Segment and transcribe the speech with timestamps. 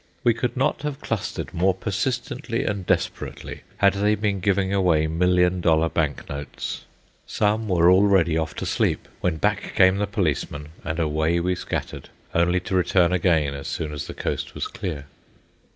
[0.23, 5.61] We could not have clustered more persistently and desperately had they been giving away million
[5.61, 6.85] dollar bank notes.
[7.27, 12.09] Some were already off to sleep, when back came the policeman and away we scattered
[12.33, 15.05] only to return again as soon as the coast was clear.